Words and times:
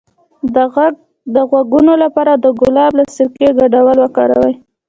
د 0.55 0.57
غوږ 0.73 0.93
د 1.35 1.37
غږونو 1.51 1.93
لپاره 2.03 2.31
د 2.43 2.45
ګلاب 2.59 2.93
او 3.01 3.07
سرکې 3.15 3.47
ګډول 3.59 3.97
وکاروئ 3.99 4.55